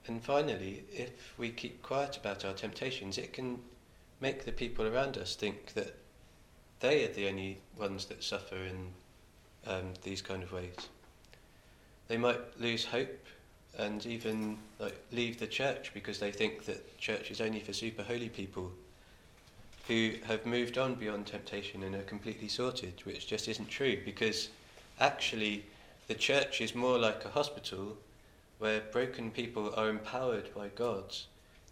And 0.07 0.21
finally, 0.21 0.83
if 0.91 1.33
we 1.37 1.51
keep 1.51 1.81
quiet 1.81 2.17
about 2.17 2.43
our 2.43 2.53
temptations, 2.53 3.17
it 3.17 3.33
can 3.33 3.59
make 4.19 4.45
the 4.45 4.51
people 4.51 4.85
around 4.85 5.17
us 5.17 5.35
think 5.35 5.73
that 5.73 5.95
they 6.81 7.05
are 7.05 7.13
the 7.13 7.29
only 7.29 7.59
ones 7.77 8.05
that 8.05 8.23
suffer 8.23 8.55
in 8.55 8.87
um, 9.67 9.93
these 10.03 10.21
kind 10.21 10.43
of 10.43 10.51
ways. 10.51 10.75
They 12.07 12.17
might 12.17 12.59
lose 12.59 12.85
hope 12.85 13.25
and 13.77 14.05
even 14.05 14.57
like 14.79 14.99
leave 15.11 15.39
the 15.39 15.47
church 15.47 15.91
because 15.93 16.19
they 16.19 16.31
think 16.31 16.65
that 16.65 16.97
church 16.97 17.31
is 17.31 17.39
only 17.39 17.61
for 17.61 17.71
super 17.71 18.03
holy 18.03 18.29
people 18.29 18.71
who 19.87 20.13
have 20.25 20.45
moved 20.45 20.77
on 20.77 20.95
beyond 20.95 21.27
temptation 21.27 21.83
and 21.83 21.95
are 21.95 22.03
completely 22.03 22.47
sorted, 22.47 22.93
which 23.05 23.27
just 23.27 23.47
isn't 23.47 23.69
true 23.69 23.97
because 24.03 24.49
actually 24.99 25.65
the 26.07 26.15
church 26.15 26.61
is 26.61 26.75
more 26.75 26.97
like 26.97 27.23
a 27.23 27.29
hospital 27.29 27.97
where 28.59 28.81
broken 28.91 29.31
people 29.31 29.73
are 29.75 29.89
empowered 29.89 30.53
by 30.53 30.67
God 30.69 31.15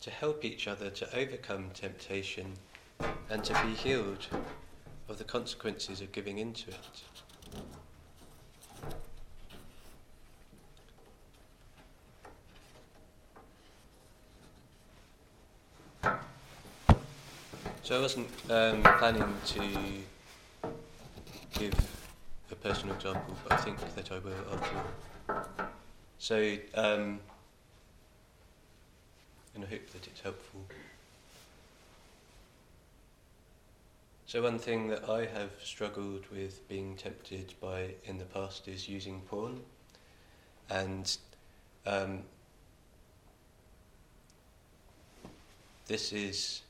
to 0.02 0.10
help 0.10 0.46
each 0.46 0.68
other 0.68 0.90
to 0.90 1.18
overcome 1.18 1.70
temptation 1.74 2.54
and 3.30 3.44
to 3.44 3.54
be 3.64 3.74
healed 3.74 4.28
of 5.10 5.18
the 5.18 5.24
consequences 5.24 6.02
of 6.02 6.12
giving 6.12 6.38
into 6.38 6.70
it. 6.70 6.78
So 17.82 17.98
I 17.98 18.02
wasn't 18.02 18.28
um, 18.52 18.84
planning 18.84 19.36
to 19.48 19.62
give 21.58 21.74
a 22.52 22.56
personal 22.56 22.94
example, 22.94 23.36
but 23.44 23.54
I 23.54 23.58
think 23.58 23.80
that 23.96 24.12
I 24.12 24.20
will 24.20 24.32
after 24.54 24.78
all. 24.78 25.68
So, 26.20 26.56
um, 26.76 27.20
and 29.56 29.64
I 29.64 29.68
hope 29.68 29.90
that 29.90 30.06
it's 30.06 30.22
helpful. 30.22 30.68
So, 34.30 34.44
one 34.44 34.60
thing 34.60 34.90
that 34.90 35.10
I 35.10 35.26
have 35.26 35.50
struggled 35.64 36.28
with 36.32 36.68
being 36.70 36.96
tempted 36.96 37.56
by 37.60 37.96
in 38.04 38.20
the 38.20 38.26
past 38.26 38.68
is 38.68 38.88
using 38.88 39.22
porn. 39.22 39.60
And 40.70 41.18
um, 41.88 42.20
this 45.88 46.14
is 46.14 46.62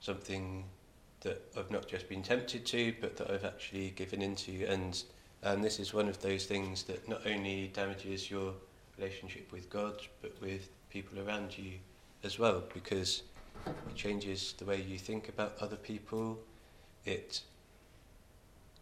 something 0.00 0.64
that 1.22 1.40
I've 1.56 1.70
not 1.70 1.88
just 1.88 2.06
been 2.06 2.22
tempted 2.22 2.66
to, 2.66 2.94
but 3.00 3.16
that 3.16 3.30
I've 3.30 3.46
actually 3.46 3.94
given 3.96 4.20
into. 4.20 4.66
And 4.68 5.02
and 5.42 5.64
this 5.64 5.80
is 5.80 5.94
one 5.94 6.10
of 6.10 6.20
those 6.20 6.44
things 6.44 6.82
that 6.82 7.08
not 7.08 7.26
only 7.26 7.68
damages 7.68 8.30
your 8.30 8.52
relationship 8.98 9.52
with 9.52 9.70
God, 9.70 10.02
but 10.20 10.38
with 10.42 10.68
people 10.90 11.18
around 11.26 11.56
you 11.56 11.78
as 12.24 12.38
well 12.38 12.62
because 12.74 13.22
it 13.88 13.96
changes 13.96 14.54
the 14.54 14.64
way 14.64 14.80
you 14.80 14.98
think 14.98 15.28
about 15.28 15.56
other 15.60 15.76
people. 15.76 16.38
It 17.04 17.42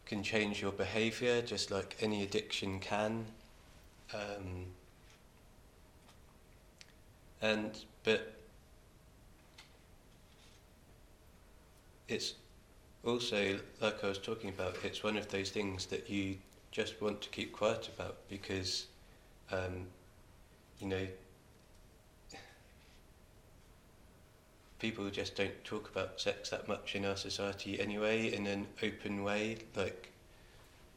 can 0.07 0.23
change 0.23 0.61
your 0.61 0.73
behavior 0.73 1.41
just 1.43 1.71
like 1.71 1.97
any 2.01 2.23
addiction 2.23 2.81
can. 2.81 3.27
Um, 4.13 4.67
and 7.41 7.85
but 8.05 8.35
it's 12.09 12.35
also 13.05 13.59
like 13.81 14.03
I 14.05 14.09
was 14.09 14.19
talking 14.19 14.51
about. 14.51 14.77
It's 14.85 15.03
one 15.03 15.17
of 15.17 15.29
those 15.29 15.51
things 15.51 15.87
that 15.87 16.11
you 16.11 16.37
just 16.71 17.01
want 17.01 17.21
to 17.23 17.29
keep 17.31 17.53
quiet 17.53 17.89
about 17.95 18.17
because 18.29 18.87
um, 19.51 19.87
you 20.79 20.89
know 20.89 21.07
people 24.81 25.09
just 25.11 25.37
don't 25.37 25.65
talk 25.65 25.91
about 25.91 26.21
sex 26.21 26.51
that 26.51 26.67
much 26.67 26.95
in 26.95 27.05
our 27.05 27.17
society 27.17 27.81
anyway 27.81 28.33
in 28.33 28.47
an 28.47 28.67
open 28.83 29.23
way 29.23 29.59
like 29.77 30.11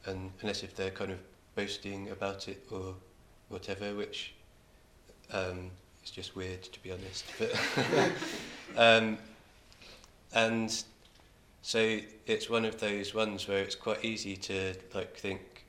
and 0.06 0.32
unless 0.42 0.64
if 0.64 0.76
they're 0.76 0.92
kind 0.92 1.12
of 1.12 1.20
boasting 1.56 2.10
about 2.10 2.48
it 2.48 2.66
or 2.72 2.96
whatever 3.50 3.94
which 3.96 4.34
um, 5.32 5.70
is 6.04 6.12
just 6.12 6.36
weird 6.36 6.64
to 6.64 6.80
be 6.82 6.92
honest 6.92 7.26
but 7.38 7.54
um, 8.78 9.18
and 10.34 10.84
so 11.62 12.00
it's 12.26 12.50
one 12.50 12.66
of 12.66 12.80
those 12.80 13.14
ones 13.14 13.48
where 13.48 13.60
it's 13.60 13.76
quite 13.76 14.04
easy 14.04 14.36
to 14.36 14.74
like 14.94 15.16
think 15.16 15.66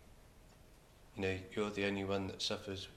you 1.17 1.23
know 1.23 1.37
you're 1.55 1.71
the 1.71 1.85
only 1.85 2.05
one 2.05 2.27
that 2.29 2.43
suffers 2.43 2.89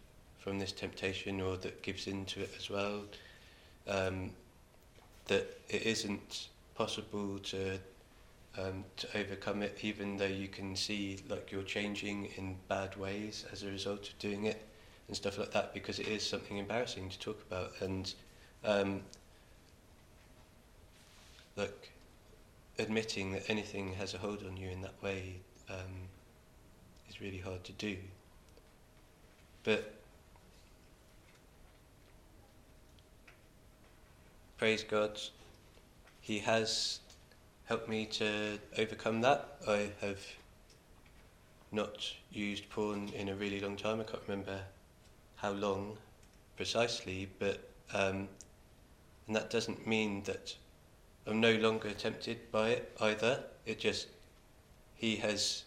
from 0.48 0.60
this 0.60 0.72
temptation 0.72 1.42
or 1.42 1.58
that 1.58 1.82
gives 1.82 2.08
into 2.08 2.40
it 2.40 2.50
as 2.58 2.70
well. 2.70 3.04
Um, 3.86 4.32
that 5.28 5.60
it 5.70 5.84
isn't 5.84 6.48
possible 6.76 7.40
to 7.40 7.80
um, 8.58 8.84
to 8.98 9.08
overcome 9.16 9.62
it, 9.62 9.78
even 9.82 10.18
though 10.18 10.26
you 10.26 10.48
can 10.48 10.76
see 10.76 11.20
like 11.30 11.52
you're 11.52 11.64
changing 11.64 12.30
in 12.38 12.56
bad 12.68 12.96
ways 12.98 13.46
as 13.52 13.64
a 13.64 13.68
result 13.68 14.10
of 14.10 14.18
doing 14.20 14.46
it 14.46 14.66
and 15.08 15.16
stuff 15.16 15.38
like 15.38 15.52
that, 15.52 15.74
because 15.74 16.00
it 16.00 16.08
is 16.08 16.24
something 16.24 16.58
embarrassing 16.58 17.10
to 17.10 17.20
talk 17.20 17.40
about 17.50 17.72
and 17.82 18.14
um, 18.66 19.02
like 21.56 21.92
admitting 22.80 23.32
that 23.32 23.50
anything 23.50 23.94
has 23.94 24.14
a 24.14 24.18
hold 24.18 24.44
on 24.44 24.58
you 24.58 24.70
in 24.70 24.82
that 24.82 25.02
way 25.02 25.36
um, 25.70 26.08
is 27.10 27.22
really 27.22 27.40
hard 27.40 27.64
to 27.64 27.72
do. 27.74 27.98
But 29.64 29.97
praise 34.58 34.84
God, 34.84 35.20
He 36.20 36.40
has 36.40 37.00
helped 37.66 37.88
me 37.88 38.06
to 38.08 38.58
overcome 38.78 39.22
that. 39.22 39.58
I 39.68 39.92
have 40.02 40.20
not 41.72 42.14
used 42.32 42.68
porn 42.70 43.10
in 43.10 43.30
a 43.30 43.36
really 43.36 43.60
long 43.60 43.76
time. 43.76 44.00
I 44.00 44.04
can't 44.04 44.24
remember 44.28 44.62
how 45.36 45.52
long 45.52 45.98
precisely, 46.56 47.30
but 47.38 47.70
um, 47.94 48.30
and 49.28 49.36
that 49.36 49.52
doesn't 49.52 49.86
mean 49.86 50.24
that 50.24 50.56
I'm 51.28 51.40
no 51.40 51.54
longer 51.54 51.92
tempted 51.92 52.52
by 52.52 52.70
it 52.70 52.98
either. 53.00 53.44
It 53.66 53.80
just 53.80 54.08
He 54.96 55.18
has 55.18 55.66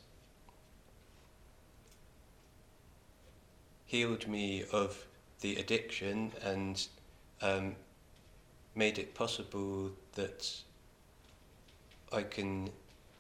healed 3.87 4.27
me 4.27 4.65
of 4.73 5.07
the 5.43 5.57
addiction 5.57 6.33
and 6.43 6.87
um, 7.41 7.77
made 8.81 8.99
it 8.99 9.15
possible 9.15 9.91
that 10.15 10.41
I 12.11 12.23
can 12.23 12.71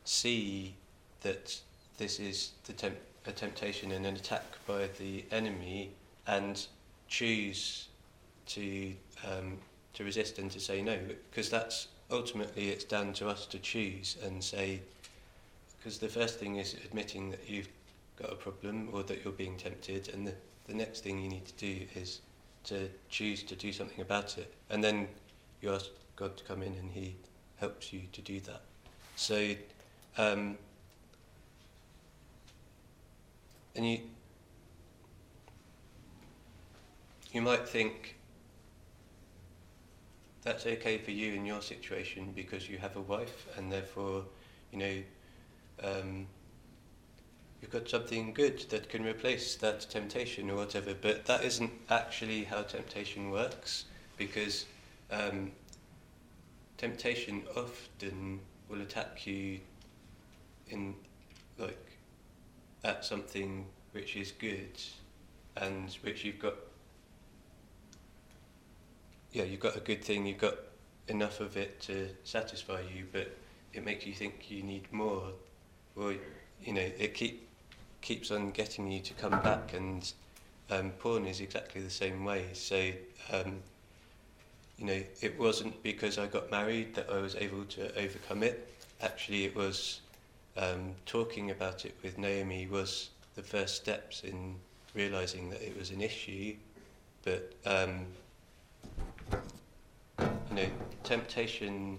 see 0.04 0.74
that 1.20 1.61
this 1.98 2.18
is 2.18 2.52
the 2.66 2.72
temp- 2.72 3.06
a 3.26 3.32
temptation 3.32 3.92
and 3.92 4.06
an 4.06 4.16
attack 4.16 4.46
by 4.66 4.88
the 4.98 5.22
enemy 5.30 5.90
and 6.26 6.66
choose 7.08 7.88
to 8.46 8.94
um, 9.30 9.58
to 9.92 10.02
resist 10.02 10.38
and 10.38 10.50
to 10.50 10.61
say 10.68 10.80
no 10.80 10.96
because 11.30 11.50
that's 11.50 11.88
ultimately 12.11 12.70
it's 12.70 12.84
down 12.84 13.12
to 13.12 13.28
us 13.28 13.44
to 13.44 13.58
choose 13.58 14.16
and 14.24 14.42
say 14.42 14.80
because 15.76 15.98
the 15.98 16.08
first 16.08 16.38
thing 16.40 16.56
is 16.56 16.74
admitting 16.87 17.30
that 17.30 17.44
you've 17.46 17.68
got 18.20 18.32
a 18.32 18.37
problem 18.46 18.88
or 18.94 19.02
that 19.02 19.22
you're 19.22 19.40
being 19.44 19.58
tempted 19.58 20.08
and 20.14 20.26
the, 20.26 20.34
the 20.68 20.74
next 20.74 21.00
thing 21.04 21.22
you 21.22 21.28
need 21.28 21.44
to 21.44 21.56
do 21.68 21.74
is 21.94 22.20
to 22.64 22.88
choose 23.08 23.42
to 23.42 23.54
do 23.56 23.72
something 23.72 24.00
about 24.00 24.38
it. 24.38 24.52
And 24.68 24.82
then 24.84 25.08
you 25.60 25.72
ask 25.72 25.86
God 26.16 26.36
to 26.36 26.44
come 26.44 26.62
in 26.62 26.74
and 26.74 26.90
He 26.90 27.16
helps 27.56 27.92
you 27.92 28.02
to 28.12 28.20
do 28.22 28.40
that. 28.40 28.62
So, 29.16 29.54
um, 30.16 30.56
and 33.76 33.88
you, 33.88 34.00
you 37.32 37.42
might 37.42 37.68
think 37.68 38.16
that's 40.42 40.66
okay 40.66 40.98
for 40.98 41.10
you 41.10 41.34
in 41.34 41.44
your 41.44 41.60
situation 41.60 42.32
because 42.34 42.68
you 42.68 42.78
have 42.78 42.96
a 42.96 43.00
wife 43.00 43.46
and 43.56 43.70
therefore, 43.70 44.24
you 44.72 44.78
know, 44.78 45.02
um, 45.84 46.26
you've 47.60 47.70
got 47.70 47.88
something 47.88 48.32
good 48.32 48.58
that 48.70 48.88
can 48.88 49.04
replace 49.04 49.56
that 49.56 49.80
temptation 49.90 50.50
or 50.50 50.56
whatever. 50.56 50.94
But 50.94 51.26
that 51.26 51.44
isn't 51.44 51.72
actually 51.90 52.44
how 52.44 52.62
temptation 52.62 53.30
works 53.30 53.84
because 54.16 54.64
um, 55.10 55.52
temptation 56.76 57.42
often 57.56 58.40
will 58.68 58.80
attack 58.80 59.26
you 59.26 59.60
in 60.68 60.94
like 61.58 61.98
at 62.84 63.04
something 63.04 63.66
which 63.92 64.16
is 64.16 64.32
good 64.32 64.80
and 65.56 65.90
which 66.02 66.24
you've 66.24 66.38
got 66.38 66.54
yeah 69.32 69.42
you've 69.42 69.60
got 69.60 69.76
a 69.76 69.80
good 69.80 70.02
thing 70.02 70.24
you've 70.26 70.38
got 70.38 70.54
enough 71.08 71.40
of 71.40 71.56
it 71.56 71.80
to 71.80 72.08
satisfy 72.24 72.80
you 72.94 73.04
but 73.12 73.36
it 73.72 73.84
makes 73.84 74.06
you 74.06 74.12
think 74.12 74.50
you 74.50 74.62
need 74.62 74.92
more. 74.92 75.32
Or 75.96 76.14
you 76.62 76.72
know 76.72 76.80
it 76.80 77.14
keep 77.14 77.48
keeps 78.00 78.30
on 78.30 78.50
getting 78.50 78.90
you 78.90 79.00
to 79.00 79.14
come 79.14 79.40
back 79.42 79.74
and 79.74 80.10
um, 80.70 80.90
porn 80.92 81.26
is 81.26 81.40
exactly 81.40 81.80
the 81.80 81.90
same 81.90 82.24
way. 82.24 82.46
So 82.52 82.90
um, 83.32 83.62
you 84.80 84.86
know, 84.86 85.02
it 85.20 85.38
wasn't 85.38 85.82
because 85.82 86.18
I 86.18 86.26
got 86.26 86.50
married 86.50 86.94
that 86.94 87.10
I 87.10 87.18
was 87.18 87.36
able 87.36 87.64
to 87.66 87.98
overcome 87.98 88.42
it. 88.42 88.66
Actually, 89.02 89.44
it 89.44 89.54
was 89.54 90.00
um, 90.56 90.94
talking 91.04 91.50
about 91.50 91.84
it 91.84 91.94
with 92.02 92.16
Naomi 92.16 92.66
was 92.66 93.10
the 93.34 93.42
first 93.42 93.76
steps 93.76 94.24
in 94.24 94.56
realizing 94.94 95.50
that 95.50 95.60
it 95.60 95.78
was 95.78 95.90
an 95.90 96.00
issue. 96.00 96.56
But 97.22 97.52
um, 97.66 98.06
you 100.48 100.56
know, 100.56 100.68
temptation 101.04 101.98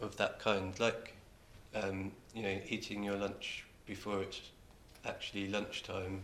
of 0.00 0.16
that 0.16 0.38
kind, 0.38 0.78
like 0.78 1.16
um, 1.74 2.12
you 2.32 2.44
know, 2.44 2.60
eating 2.68 3.02
your 3.02 3.16
lunch 3.16 3.64
before 3.86 4.22
it's 4.22 4.40
actually 5.04 5.48
lunchtime 5.48 6.22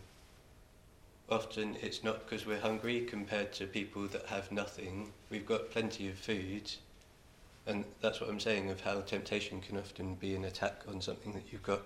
often 1.29 1.77
it's 1.83 2.05
not 2.05 2.25
because 2.25 2.47
we're 2.47 2.61
hungry 2.61 3.01
compared 3.01 3.53
to 3.55 3.67
people 3.67 4.07
that 4.09 4.27
have 4.27 4.53
nothing. 4.53 5.13
We've 5.31 5.47
got 5.47 5.71
plenty 5.71 6.09
of 6.09 6.19
food, 6.19 6.71
and 7.67 7.85
that's 8.01 8.21
what 8.21 8.31
I'm 8.31 8.41
saying 8.41 8.71
of 8.71 8.81
how 8.81 9.01
temptation 9.01 9.61
can 9.61 9.77
often 9.77 10.15
be 10.15 10.35
an 10.35 10.45
attack 10.45 10.83
on 10.89 11.01
something 11.01 11.33
that 11.33 11.45
you've 11.51 11.63
got 11.65 11.83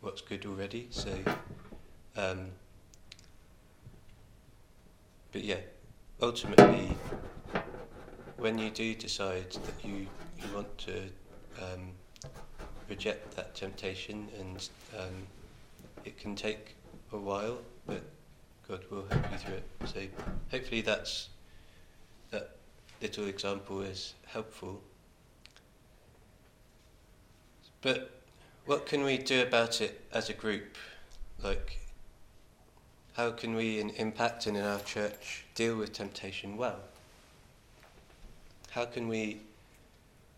what's 0.00 0.22
good 0.22 0.46
already. 0.46 0.86
So, 0.90 1.12
um, 2.16 2.50
but 5.32 5.44
yeah, 5.44 5.60
ultimately, 6.22 6.96
when 8.38 8.58
you 8.58 8.70
do 8.70 8.94
decide 8.94 9.50
that 9.50 9.84
you, 9.84 10.06
you 10.38 10.54
want 10.54 10.78
to 10.78 11.02
um, 11.60 11.92
reject 12.88 13.36
that 13.36 13.54
temptation, 13.54 14.28
and 14.38 14.68
um, 14.98 15.26
it 16.06 16.16
can 16.16 16.34
take 16.34 16.76
a 17.12 17.18
while, 17.18 17.58
but 17.86 18.02
God 18.70 18.84
will 18.88 19.04
help 19.10 19.32
you 19.32 19.38
through 19.38 19.54
it. 19.54 19.64
So 19.86 20.00
hopefully 20.52 20.80
that's 20.80 21.30
that 22.30 22.56
little 23.02 23.26
example 23.26 23.80
is 23.80 24.14
helpful. 24.26 24.80
But 27.82 28.12
what 28.66 28.86
can 28.86 29.02
we 29.02 29.18
do 29.18 29.42
about 29.42 29.80
it 29.80 30.06
as 30.12 30.30
a 30.30 30.34
group? 30.34 30.76
Like, 31.42 31.80
how 33.14 33.32
can 33.32 33.56
we 33.56 33.80
in 33.80 33.90
Impact 33.90 34.46
and 34.46 34.56
in 34.56 34.62
our 34.62 34.78
church 34.78 35.46
deal 35.56 35.76
with 35.76 35.92
temptation 35.92 36.56
well? 36.56 36.78
How 38.70 38.84
can 38.84 39.08
we 39.08 39.40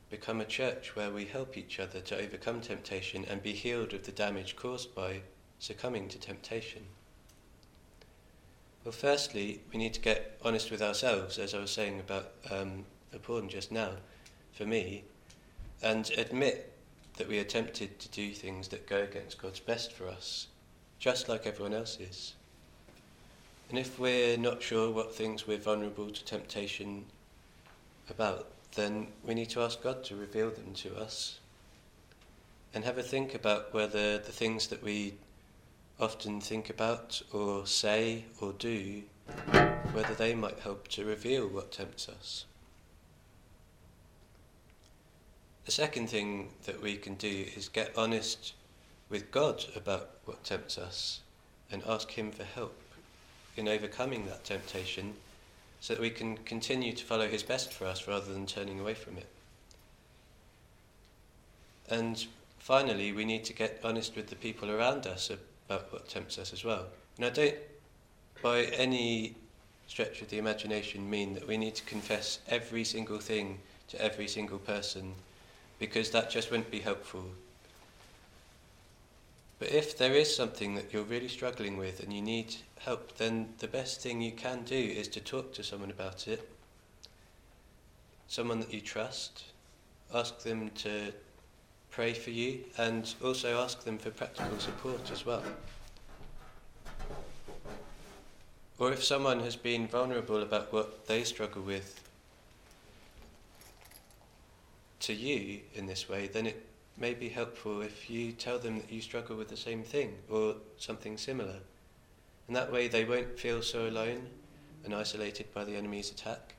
become 0.09 0.41
a 0.41 0.47
church 0.47 0.97
where 0.97 1.11
we 1.11 1.27
help 1.27 1.59
each 1.59 1.79
other 1.79 2.01
to 2.01 2.17
overcome 2.19 2.63
temptation 2.63 3.27
and 3.27 3.43
be 3.43 3.53
healed 3.53 3.93
of 3.93 4.07
the 4.07 4.13
damage 4.13 4.57
caused 4.57 4.95
by 4.95 5.21
succumbing 5.59 6.09
to 6.09 6.19
temptation? 6.19 6.87
Well, 8.85 8.93
firstly, 8.93 9.61
we 9.73 9.79
need 9.79 9.95
to 9.95 10.01
get 10.01 10.39
honest 10.45 10.73
with 10.73 10.83
ourselves, 10.83 11.39
as 11.39 11.55
I 11.55 11.61
was 11.61 11.71
saying 11.71 12.01
about 12.01 12.33
um, 12.51 12.85
upon 13.13 13.49
just 13.49 13.71
now 13.71 13.93
for 14.53 14.67
me 14.67 15.05
and 15.83 16.11
admit 16.19 16.73
that 17.17 17.29
we 17.29 17.39
are 17.39 17.45
tempted 17.45 18.01
to 18.01 18.09
do 18.09 18.33
things 18.33 18.69
that 18.69 18.89
go 18.89 18.99
against 19.03 19.41
God's 19.41 19.61
best 19.61 19.93
for 19.93 20.09
us, 20.09 20.49
just 20.99 21.29
like 21.29 21.47
everyone 21.47 21.75
else 21.75 21.99
is. 22.01 22.35
And 23.71 23.79
if 23.79 24.01
we're 24.01 24.37
not 24.37 24.63
sure 24.63 24.91
what 24.91 25.15
things 25.15 25.47
we're 25.47 25.59
vulnerable 25.59 26.11
to 26.11 26.25
temptation 26.25 27.05
about, 28.11 28.49
then 28.75 29.07
we 29.25 29.35
need 29.35 29.51
to 29.51 29.61
ask 29.61 29.81
God 29.81 30.03
to 30.05 30.17
reveal 30.17 30.51
them 30.51 30.75
to 30.75 30.97
us 30.97 31.39
and 32.75 32.83
have 32.85 32.99
a 32.99 33.03
think 33.03 33.35
about 33.35 33.73
whether 33.73 34.19
the 34.19 34.33
things 34.33 34.67
that 34.69 34.83
we 34.83 35.15
often 36.01 36.41
think 36.41 36.71
about 36.71 37.23
or 37.33 37.67
say 37.67 38.25
or 38.41 38.53
do, 38.53 39.03
whether 39.93 40.15
they 40.15 40.35
might 40.35 40.59
help 40.61 40.89
to 40.89 41.05
reveal 41.05 41.47
what 41.47 41.73
tempts 41.73 42.09
us. 42.09 42.45
The 45.65 45.73
second 45.73 46.11
thing 46.11 46.51
that 46.65 46.83
we 46.83 46.97
can 46.97 47.15
do 47.15 47.47
is 47.57 47.69
get 47.69 47.97
honest 47.97 48.55
with 49.09 49.31
God 49.31 49.65
about 49.77 50.11
what 50.25 50.43
tempts 50.43 50.77
us 50.77 51.21
and 51.71 51.83
ask 51.87 52.11
Him 52.11 52.33
for 52.33 52.45
help 52.45 52.77
in 53.57 53.69
overcoming 53.69 54.27
that 54.27 54.45
temptation 54.45 55.15
so 55.81 55.95
that 55.95 56.01
we 56.01 56.11
can 56.11 56.37
continue 56.39 56.93
to 56.93 57.05
follow 57.05 57.29
His 57.29 57.43
best 57.43 57.73
for 57.73 57.87
us 57.87 58.09
rather 58.09 58.33
than 58.33 58.47
turning 58.47 58.81
away 58.81 58.95
from 58.95 59.17
it. 59.17 59.29
And 61.89 62.27
finally, 62.59 63.13
we 63.13 63.25
need 63.25 63.45
to 63.45 63.53
get 63.53 63.81
honest 63.85 64.17
with 64.17 64.29
the 64.29 64.37
people 64.37 64.71
around 64.71 65.07
us 65.07 65.31
what 65.91 66.09
tempts 66.09 66.39
us 66.39 66.53
as 66.53 66.65
well. 66.65 66.87
And 67.17 67.27
I 67.27 67.31
don't, 67.31 67.55
by 68.43 68.63
any 68.65 69.35
stretch 69.87 70.23
of 70.23 70.31
the 70.31 70.39
imagination, 70.39 71.09
mean 71.09 71.35
that 71.35 71.47
we 71.47 71.57
need 71.57 71.75
to 71.77 71.85
confess 71.85 72.39
every 72.49 72.85
single 72.85 73.19
thing 73.19 73.59
to 73.89 74.01
every 74.01 74.29
single 74.29 74.59
person 74.59 75.15
because 75.79 76.11
that 76.11 76.31
just 76.31 76.51
wouldn't 76.51 76.71
be 76.71 76.81
helpful. 76.81 77.25
But 79.59 79.71
if 79.71 79.97
there 79.97 80.15
is 80.15 80.35
something 80.35 80.75
that 80.75 80.93
you're 80.93 81.05
really 81.05 81.29
struggling 81.29 81.77
with 81.77 82.03
and 82.03 82.13
you 82.13 82.23
need 82.23 82.57
help, 82.81 83.17
then 83.17 83.51
the 83.59 83.69
best 83.69 84.01
thing 84.01 84.21
you 84.21 84.33
can 84.33 84.65
do 84.65 84.75
is 84.75 85.07
to 85.09 85.21
talk 85.21 85.53
to 85.55 85.63
someone 85.63 85.91
about 85.91 86.27
it. 86.27 86.49
Someone 88.27 88.61
that 88.61 88.73
you 88.73 88.81
trust. 88.81 89.45
Ask 90.13 90.43
them 90.43 90.71
to 90.77 91.13
pray 91.93 92.15
for 92.15 92.31
you 92.31 92.59
and 92.79 93.15
also 93.23 93.61
ask 93.61 93.85
them 93.85 93.99
for 93.99 94.11
practical 94.11 94.59
support 94.59 95.11
as 95.13 95.25
well. 95.27 95.45
Or 98.79 98.91
if 98.93 99.05
someone 99.05 99.41
has 99.41 99.57
been 99.57 99.87
vulnerable 99.87 100.43
about 100.43 100.73
what 100.73 101.07
they 101.07 101.23
struggle 101.23 101.63
with 101.63 102.03
to 105.01 105.13
you 105.13 105.61
in 105.75 105.87
this 105.87 106.09
way, 106.09 106.29
then 106.29 106.47
it 106.47 106.67
may 106.97 107.13
be 107.13 107.29
helpful 107.29 107.83
if 107.83 108.09
you 108.09 108.33
tell 108.33 108.59
them 108.59 108.77
that 108.77 108.91
you 108.91 109.03
struggle 109.03 109.37
with 109.37 109.49
the 109.49 109.57
same 109.57 109.83
thing 109.83 110.15
or 110.31 110.57
something 110.79 111.19
similar. 111.19 111.57
And 112.49 112.57
that 112.57 112.73
way 112.73 112.89
they 112.89 113.05
won't 113.05 113.39
feel 113.39 113.61
so 113.63 113.87
alone 113.87 114.29
and 114.85 114.95
isolated 114.95 115.53
by 115.53 115.65
the 115.65 115.77
enemy's 115.77 116.11
attack. 116.11 116.55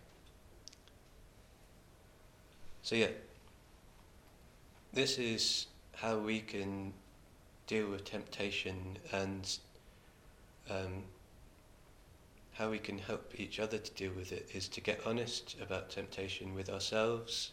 So, 2.84 2.96
yeah, 2.96 3.08
this 4.94 5.18
is 5.18 5.68
how 5.96 6.18
we 6.18 6.40
can 6.40 6.94
deal 7.66 7.90
with 7.90 8.06
temptation 8.06 8.98
and 9.12 9.58
um, 10.70 11.04
how 12.54 12.70
we 12.70 12.78
can 12.78 13.00
help 13.00 13.34
each 13.36 13.60
other 13.60 13.80
to 13.80 13.92
deal 13.92 14.12
with 14.16 14.32
it 14.32 14.48
is 14.54 14.68
to 14.68 14.82
get 14.82 15.02
honest 15.06 15.56
about 15.62 15.90
temptation 15.90 16.54
with 16.54 16.70
ourselves, 16.70 17.52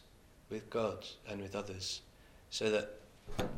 with 0.51 0.69
God, 0.69 1.07
and 1.29 1.41
with 1.41 1.57
others, 1.57 2.03
so 2.51 2.71
that, 2.71 2.97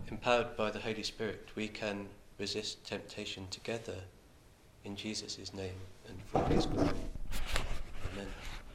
empowered 0.09 0.57
by 0.57 0.71
the 0.71 0.79
Holy 0.79 1.03
Spirit, 1.03 1.49
we 1.57 1.67
can 1.67 2.07
resist 2.39 2.85
temptation 2.85 3.49
together 3.51 3.97
in 4.85 4.95
Jesus' 4.95 5.53
name 5.53 5.75
and 6.09 6.19
for 6.31 6.45
His 6.53 6.67
glory. 6.67 7.12